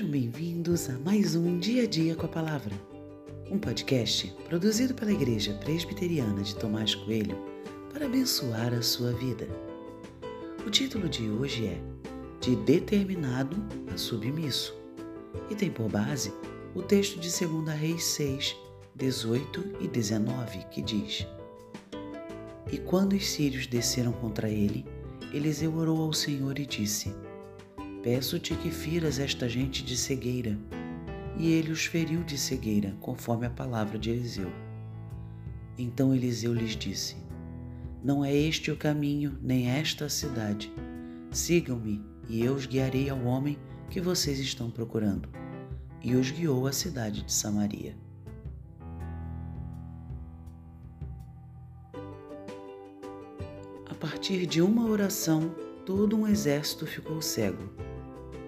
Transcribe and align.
Sejam 0.00 0.12
bem-vindos 0.12 0.88
a 0.88 0.98
mais 1.00 1.36
um 1.36 1.58
Dia 1.58 1.82
a 1.82 1.86
Dia 1.86 2.14
com 2.14 2.24
a 2.24 2.28
Palavra, 2.28 2.74
um 3.50 3.58
podcast 3.58 4.34
produzido 4.48 4.94
pela 4.94 5.12
Igreja 5.12 5.52
Presbiteriana 5.62 6.42
de 6.42 6.56
Tomás 6.56 6.94
Coelho 6.94 7.36
para 7.92 8.06
abençoar 8.06 8.72
a 8.72 8.80
sua 8.80 9.12
vida. 9.12 9.46
O 10.66 10.70
título 10.70 11.06
de 11.06 11.28
hoje 11.28 11.66
é 11.66 11.78
De 12.40 12.56
Determinado 12.56 13.62
a 13.92 13.98
Submisso 13.98 14.74
e 15.50 15.54
tem 15.54 15.70
por 15.70 15.90
base 15.90 16.32
o 16.74 16.80
texto 16.80 17.20
de 17.20 17.28
2 17.28 17.68
Reis 17.78 18.02
6, 18.02 18.56
18 18.94 19.76
e 19.80 19.86
19, 19.86 20.64
que 20.70 20.80
diz: 20.80 21.26
E 22.72 22.78
quando 22.78 23.12
os 23.12 23.28
sírios 23.28 23.66
desceram 23.66 24.12
contra 24.12 24.48
ele, 24.48 24.86
Eliseu 25.30 25.76
orou 25.76 26.00
ao 26.00 26.14
Senhor 26.14 26.58
e 26.58 26.64
disse: 26.64 27.14
Peço-te 28.02 28.54
que 28.54 28.70
firas 28.70 29.18
esta 29.18 29.46
gente 29.46 29.84
de 29.84 29.94
cegueira. 29.94 30.58
E 31.36 31.52
ele 31.52 31.70
os 31.70 31.84
feriu 31.84 32.22
de 32.22 32.38
cegueira, 32.38 32.96
conforme 33.00 33.46
a 33.46 33.50
palavra 33.50 33.98
de 33.98 34.10
Eliseu. 34.10 34.50
Então 35.76 36.14
Eliseu 36.14 36.54
lhes 36.54 36.76
disse: 36.76 37.16
Não 38.02 38.24
é 38.24 38.34
este 38.34 38.70
o 38.70 38.76
caminho, 38.76 39.38
nem 39.42 39.68
esta 39.68 40.06
a 40.06 40.08
cidade. 40.08 40.72
Sigam-me, 41.30 42.02
e 42.28 42.42
eu 42.42 42.54
os 42.54 42.64
guiarei 42.64 43.10
ao 43.10 43.22
homem 43.22 43.58
que 43.90 44.00
vocês 44.00 44.38
estão 44.38 44.70
procurando. 44.70 45.28
E 46.02 46.14
os 46.14 46.30
guiou 46.30 46.66
à 46.66 46.72
cidade 46.72 47.22
de 47.22 47.32
Samaria. 47.32 47.94
A 53.90 53.94
partir 53.94 54.46
de 54.46 54.62
uma 54.62 54.86
oração, 54.86 55.54
todo 55.84 56.16
um 56.16 56.26
exército 56.26 56.86
ficou 56.86 57.20
cego. 57.20 57.89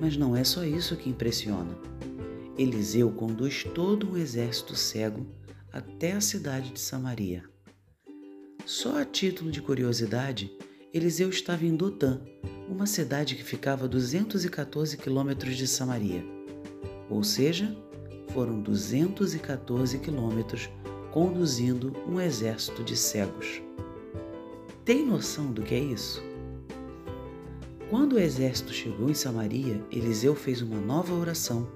Mas 0.00 0.16
não 0.16 0.36
é 0.36 0.44
só 0.44 0.64
isso 0.64 0.96
que 0.96 1.10
impressiona. 1.10 1.76
Eliseu 2.56 3.10
conduz 3.10 3.64
todo 3.64 4.10
um 4.10 4.16
exército 4.16 4.74
cego 4.74 5.26
até 5.72 6.12
a 6.12 6.20
cidade 6.20 6.72
de 6.72 6.80
Samaria. 6.80 7.44
Só 8.64 8.98
a 8.98 9.04
título 9.04 9.50
de 9.50 9.62
curiosidade, 9.62 10.52
Eliseu 10.92 11.30
estava 11.30 11.64
em 11.64 11.74
Dotã, 11.74 12.20
uma 12.68 12.86
cidade 12.86 13.34
que 13.34 13.44
ficava 13.44 13.84
a 13.84 13.88
214 13.88 14.96
quilômetros 14.96 15.56
de 15.56 15.66
Samaria. 15.66 16.24
Ou 17.08 17.22
seja, 17.22 17.74
foram 18.32 18.60
214 18.60 19.98
quilômetros 19.98 20.68
conduzindo 21.10 21.96
um 22.06 22.20
exército 22.20 22.84
de 22.84 22.96
cegos. 22.96 23.62
Tem 24.84 25.04
noção 25.04 25.52
do 25.52 25.62
que 25.62 25.74
é 25.74 25.78
isso? 25.78 26.22
Quando 27.90 28.14
o 28.14 28.18
exército 28.18 28.70
chegou 28.70 29.08
em 29.08 29.14
Samaria, 29.14 29.82
Eliseu 29.90 30.34
fez 30.34 30.60
uma 30.60 30.78
nova 30.78 31.14
oração, 31.14 31.66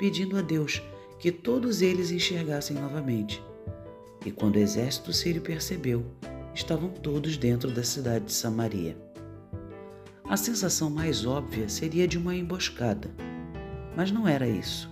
pedindo 0.00 0.36
a 0.36 0.42
Deus 0.42 0.82
que 1.16 1.30
todos 1.30 1.80
eles 1.80 2.10
enxergassem 2.10 2.76
novamente. 2.76 3.40
E 4.26 4.32
quando 4.32 4.56
o 4.56 4.58
exército 4.58 5.12
sírio 5.12 5.40
percebeu, 5.40 6.04
estavam 6.52 6.88
todos 6.88 7.36
dentro 7.36 7.70
da 7.70 7.84
cidade 7.84 8.24
de 8.24 8.32
Samaria. 8.32 8.96
A 10.24 10.36
sensação 10.36 10.90
mais 10.90 11.24
óbvia 11.24 11.68
seria 11.68 12.08
de 12.08 12.18
uma 12.18 12.34
emboscada, 12.34 13.08
mas 13.96 14.10
não 14.10 14.26
era 14.26 14.48
isso. 14.48 14.90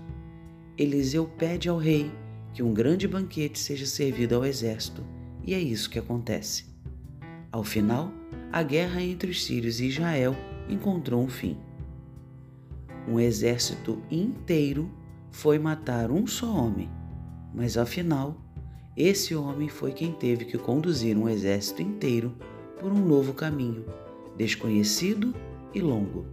Eliseu 0.77 1.27
pede 1.27 1.69
ao 1.69 1.77
rei 1.77 2.09
que 2.55 2.62
um 2.62 2.73
grande 2.73 3.09
banquete 3.09 3.59
seja 3.59 3.84
servido 3.84 4.37
ao 4.37 4.45
exército, 4.45 5.05
e 5.45 5.55
é 5.55 5.59
isso 5.59 5.91
que 5.91 5.99
acontece. 5.99 6.67
Ao 7.51 7.65
final, 7.65 8.12
a 8.53 8.62
guerra 8.62 9.03
entre 9.03 9.31
os 9.31 9.45
sírios 9.45 9.81
e 9.81 9.87
Israel 9.87 10.37
encontrou 10.69 11.23
um 11.23 11.29
fim. 11.29 11.57
Um 13.09 13.19
exército 13.19 14.03
inteiro 14.11 14.91
foi 15.31 15.59
matar 15.59 16.11
um 16.11 16.27
só 16.27 16.53
homem, 16.53 16.91
mas 17.55 17.77
afinal, 17.77 18.37
esse 18.97 19.34
homem 19.34 19.69
foi 19.69 19.93
quem 19.93 20.12
teve 20.12 20.45
que 20.45 20.59
conduzir 20.59 21.17
um 21.17 21.28
exército 21.28 21.83
inteiro 21.83 22.34
por 22.81 22.93
um 22.93 22.99
novo 22.99 23.33
caminho, 23.33 23.84
desconhecido 24.37 25.34
e 25.75 25.81
longo. 25.81 26.27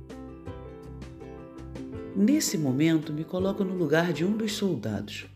Nesse 2.16 2.57
momento, 2.57 3.12
me 3.12 3.24
coloco 3.24 3.63
no 3.63 3.75
lugar 3.75 4.13
de 4.13 4.24
um 4.24 4.35
dos 4.35 4.53
soldados. 4.53 5.28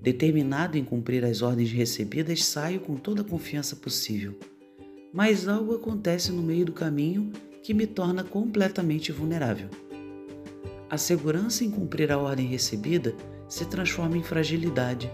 Determinado 0.00 0.78
em 0.78 0.84
cumprir 0.84 1.24
as 1.24 1.42
ordens 1.42 1.70
recebidas, 1.70 2.44
saio 2.44 2.80
com 2.80 2.96
toda 2.96 3.22
a 3.22 3.24
confiança 3.24 3.76
possível. 3.76 4.38
Mas 5.12 5.46
algo 5.46 5.74
acontece 5.74 6.32
no 6.32 6.42
meio 6.42 6.64
do 6.64 6.72
caminho 6.72 7.32
que 7.62 7.72
me 7.72 7.86
torna 7.86 8.24
completamente 8.24 9.12
vulnerável. 9.12 9.68
A 10.90 10.98
segurança 10.98 11.64
em 11.64 11.70
cumprir 11.70 12.10
a 12.10 12.18
ordem 12.18 12.46
recebida 12.46 13.14
se 13.48 13.64
transforma 13.64 14.16
em 14.16 14.22
fragilidade. 14.22 15.10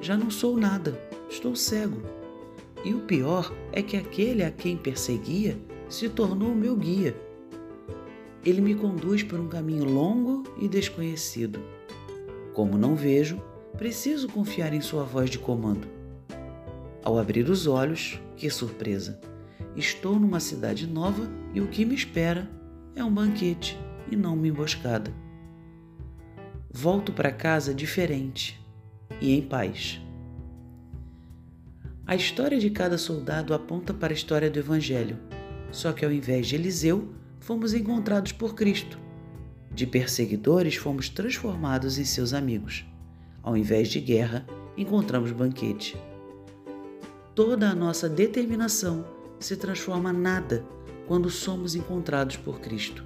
Já 0.00 0.16
não 0.16 0.30
sou 0.30 0.56
nada, 0.56 1.00
estou 1.28 1.54
cego. 1.54 2.02
E 2.84 2.92
o 2.92 3.00
pior 3.00 3.54
é 3.72 3.82
que 3.82 3.96
aquele 3.96 4.42
a 4.42 4.50
quem 4.50 4.76
perseguia 4.76 5.56
se 5.88 6.08
tornou 6.08 6.54
meu 6.54 6.76
guia. 6.76 7.14
Ele 8.44 8.60
me 8.60 8.74
conduz 8.74 9.22
por 9.22 9.38
um 9.38 9.48
caminho 9.48 9.84
longo 9.84 10.42
e 10.58 10.66
desconhecido. 10.66 11.60
Como 12.54 12.78
não 12.78 12.94
vejo, 12.94 13.40
preciso 13.76 14.28
confiar 14.28 14.72
em 14.72 14.80
sua 14.80 15.04
voz 15.04 15.30
de 15.30 15.38
comando. 15.38 15.86
Ao 17.02 17.18
abrir 17.18 17.48
os 17.48 17.66
olhos, 17.66 18.20
que 18.36 18.50
surpresa! 18.50 19.20
Estou 19.76 20.18
numa 20.18 20.40
cidade 20.40 20.86
nova 20.86 21.30
e 21.54 21.60
o 21.60 21.68
que 21.68 21.84
me 21.84 21.94
espera 21.94 22.50
é 22.94 23.04
um 23.04 23.12
banquete 23.12 23.78
e 24.10 24.16
não 24.16 24.34
uma 24.34 24.48
emboscada. 24.48 25.12
Volto 26.72 27.12
para 27.12 27.30
casa 27.30 27.72
diferente 27.72 28.60
e 29.20 29.32
em 29.32 29.42
paz. 29.42 30.00
A 32.06 32.16
história 32.16 32.58
de 32.58 32.70
cada 32.70 32.98
soldado 32.98 33.54
aponta 33.54 33.94
para 33.94 34.12
a 34.12 34.14
história 34.14 34.50
do 34.50 34.58
Evangelho, 34.58 35.16
só 35.70 35.92
que 35.92 36.04
ao 36.04 36.10
invés 36.10 36.48
de 36.48 36.56
Eliseu, 36.56 37.08
fomos 37.38 37.72
encontrados 37.72 38.32
por 38.32 38.54
Cristo. 38.54 38.98
De 39.72 39.86
perseguidores, 39.86 40.74
fomos 40.74 41.08
transformados 41.08 41.98
em 41.98 42.04
seus 42.04 42.34
amigos. 42.34 42.84
Ao 43.40 43.56
invés 43.56 43.88
de 43.88 44.00
guerra, 44.00 44.44
encontramos 44.76 45.30
banquete. 45.30 45.96
Toda 47.34 47.70
a 47.70 47.74
nossa 47.74 48.08
determinação 48.08 49.04
se 49.40 49.56
transforma 49.56 50.12
nada 50.12 50.64
quando 51.08 51.28
somos 51.28 51.74
encontrados 51.74 52.36
por 52.36 52.60
Cristo. 52.60 53.02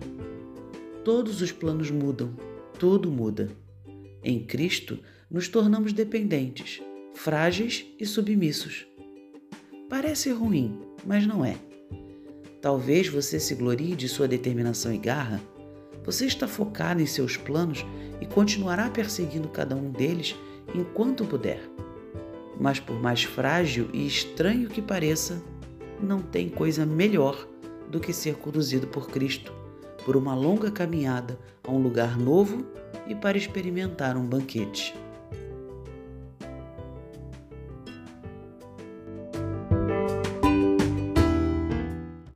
Todos 1.03 1.41
os 1.41 1.53
planos 1.53 1.91
mudam, 1.91 2.35
tudo 2.79 3.11
muda. 3.11 3.49
Em 4.23 4.45
Cristo, 4.45 4.99
nos 5.31 5.49
tornamos 5.49 5.93
dependentes, 5.93 6.83
frágeis 7.15 7.87
e 7.99 8.05
submissos. 8.05 8.87
Parece 9.89 10.31
ruim, 10.31 10.79
mas 11.07 11.27
não 11.27 11.45
é. 11.45 11.57
Talvez 12.61 13.09
você 13.09 13.39
se 13.39 13.55
glorie 13.55 13.95
de 13.95 14.09
sua 14.09 14.27
determinação 14.27 14.93
e 14.93 14.99
garra. 14.99 15.41
Você 16.05 16.27
está 16.27 16.49
focado 16.49 17.01
em 17.01 17.07
seus 17.07 17.37
planos 17.37 17.85
e 18.21 18.27
continuará 18.27 18.91
perseguindo 18.91 19.49
cada 19.49 19.77
um 19.77 19.91
deles 19.91 20.35
enquanto 20.75 21.25
puder. 21.25 21.61
Mas 22.59 22.81
por 22.81 23.01
mais 23.01 23.23
frágil 23.23 23.89
e 23.93 24.07
estranho 24.07 24.69
que 24.69 24.81
pareça, 24.81 25.43
não 26.05 26.21
tem 26.21 26.49
coisa 26.49 26.85
melhor 26.87 27.49
do 27.91 27.99
que 27.99 28.13
ser 28.13 28.37
conduzido 28.37 28.87
por 28.87 29.09
Cristo 29.09 29.53
por 30.05 30.17
uma 30.17 30.35
longa 30.35 30.71
caminhada 30.71 31.39
a 31.67 31.73
um 31.73 31.79
lugar 31.79 32.19
novo 32.19 32.65
e 33.07 33.15
para 33.15 33.39
experimentar 33.39 34.17
um 34.17 34.25
banquete. 34.25 34.95